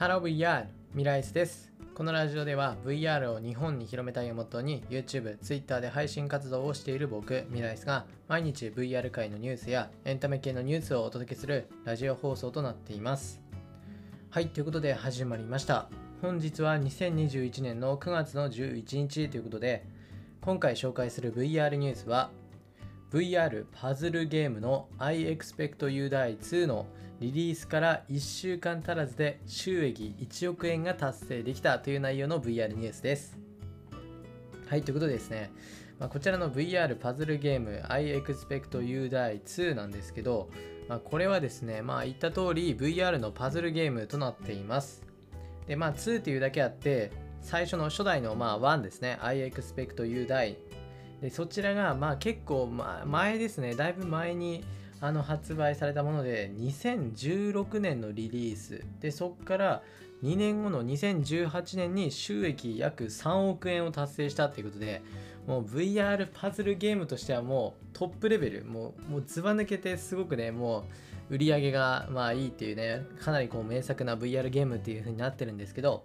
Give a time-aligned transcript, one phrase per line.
[0.00, 0.66] Hello VR!
[0.94, 1.72] ミライスです。
[1.96, 13.40] このラジオでは VR を日本に広めたいをモットーに YouTube、Twitter で配信活動をしている僕、ミライスが毎日 VR 界のニュースやエンタメ系のニュースをお届けするラジオ放送となっています。
[14.30, 15.88] はい、ということで始まりました。
[16.22, 19.84] 本日は2021年の9月の11日ということで、
[20.42, 22.30] 今回紹介する VR ニュースは
[23.10, 26.86] VR パズルゲームの I Expect You Die 2の
[27.20, 33.38] リリースから1週間足らずで収益1億円が達成できたという内容の VR ニュースです。
[34.68, 35.50] はい、ということでですね、
[35.98, 40.50] まあ、こちらの VR パズルゲーム I Expect You Die 2なんですけど、
[40.86, 45.02] まあ、これはですね、まあ言った通り VR のパズルゲームとなっています。
[45.66, 50.56] で、まあ2っていうだけあって、最初の初代のまあ1ですね、I Expect You Die
[51.20, 52.66] でそちらがまあ結構
[53.06, 53.74] 前ですね。
[53.74, 54.64] だいぶ前に
[55.00, 58.84] あの発売されたもので2016年のリリース。
[59.00, 59.82] でそこから
[60.22, 65.02] 2年後の2018年に収益約3億円を達成したっていうことで
[65.46, 68.64] もう VR パズルゲームとしてはもうトップレベル。
[68.64, 70.84] もうもうずば抜けてすごくねも
[71.30, 76.04] う売り上げがまあいいっていうねかなりこう名作な VR ゲームっていう風になってるんですけど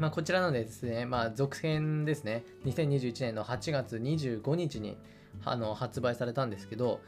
[0.00, 4.96] まあ、こちらのですね、まあ、続編ですね、2021年の8月25日に
[5.44, 7.02] あの発売されたんですけど、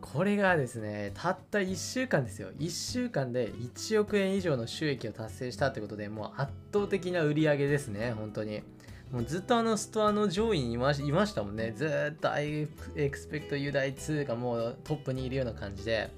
[0.00, 2.50] これがですね、たった1週間ですよ。
[2.60, 8.62] 1週間で1億円以上の収益を達成したということで、もう圧倒的な売り上げですね、本当に。
[9.10, 11.72] もうずっとあのストアの上位にいましたもんね。
[11.76, 16.10] ずっと I expect you die 2がもうトップにいるような感じで。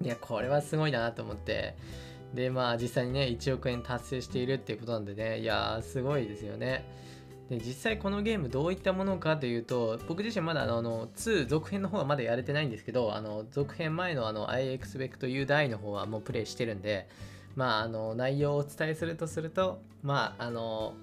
[0.00, 1.74] いや、これはすごいなと思って。
[2.36, 6.84] でまあ実際にね1億円達成しているっていうことなんでねいやーすごいですよね。
[7.50, 17.08] で実際このゲームどういったものかというと僕自身まだあのあの2続編の方はまだやれてないんですけどあの続編前のあの I expect you die の方はもうプレイしてるんで
[17.54, 20.94] まああの内容をお伝えするとするとまああの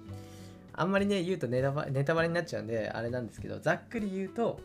[0.74, 4.60] あんまりね言うとネタバネタバレになっちゃうんであれなんですけどざっくり言うと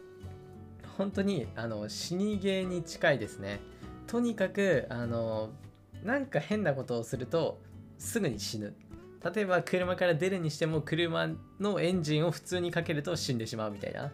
[0.97, 3.61] 本当にあの死にゲーに近いですね。
[4.05, 5.51] とにかくあの
[6.03, 7.59] なんか変なことをすると
[7.97, 8.75] すぐに死ぬ。
[9.33, 11.29] 例えば車から出るにしても車
[11.59, 14.11] のエンジンを普通にかけると死んでしまうみたいな。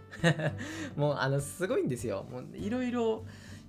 [0.97, 2.25] もうあのすごいんですよ。
[2.31, 3.23] もういろいろ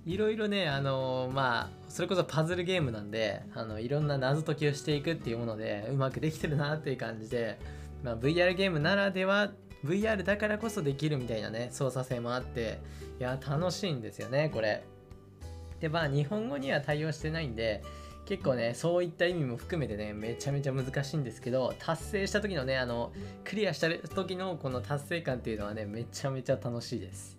[0.07, 7.59] いろいろねあのまあそれこそパズルゲームなんであのいろんな謎解きをしていくっていうものでうまくできてるなっていう感じで、
[8.03, 9.51] まあ、VR ゲームならでは
[9.83, 12.79] VR だからこそできるみたいなね操作性もあって
[13.19, 14.83] いや楽しいんですよねこれ。
[15.81, 17.83] でまあ日本語には対応してないんで
[18.27, 23.13] 結構ねそういった意味も含めてねめちゃめちゃ難しいんですけど達成した時のねあの
[23.45, 27.37] クリアした時のこの達成感っていうのはねめちゃめちゃ楽しいです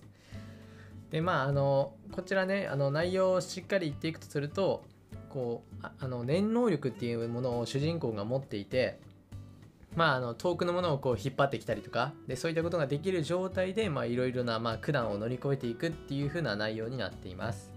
[1.11, 4.83] でまああのこちらねあの内容をしっかり言っていくとすると
[5.29, 8.99] こうあの念能力っていうものを主人公が持っていて
[9.97, 17.73] まあ、あの遠くのものをこう引っ張ってきたりとかでそういったことができる状態でいろいろな、まあ、苦難を乗り越えていくっていう風な内容になっています。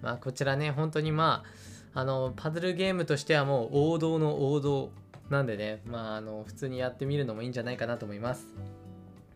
[0.00, 4.90] まあ、こちらね本当にまああのパズルゲームとしてはもう王道の王道
[5.30, 8.46] なんでね、まあ、あの普通にやってみるのもいいんじゃないかなと思います。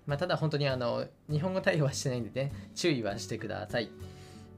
[0.06, 3.90] まあ、ただ本当にあの日本語対応はしてないんでね注意はしてください。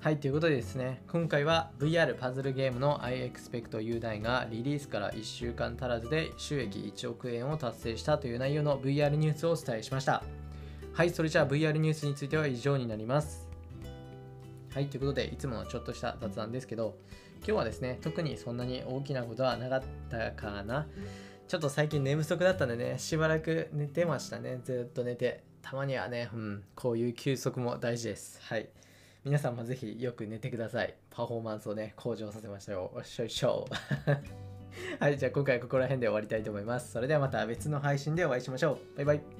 [0.01, 9.17] はい、ということでですね、今回は VR パズルゲームの i e x p e c t u d i がリリースから1週間足らずで収益1億円を達成したという内容の VR
[9.17, 10.23] ニュースをお伝えしました。
[10.93, 13.48] はい、それじゃあ VR ニュースについては以上になります。
[14.75, 16.97] はい、ということで、いつものちょっとした雑談ですけど、
[17.39, 20.87] 今日はですね、特にそんなに大きなことはなかったかな。
[21.47, 24.61] ちょっと最近寝不足だったんでね、しばらく寝てましたね。
[24.63, 25.43] ずっと寝て。
[25.63, 28.41] たまにはね、うん、こういう休息も大事です。
[28.43, 28.69] はい。
[29.25, 30.95] 皆さんもぜひよく寝てください。
[31.11, 33.05] パフォーマンスをね、向上させましょう。
[33.05, 33.67] しょいしょ。
[35.01, 36.93] はい、じゃあ今回はここら辺で終わりたいと思います。
[36.93, 38.97] それではまた別の配信でお会いしましょう。
[38.97, 39.38] バイバイ。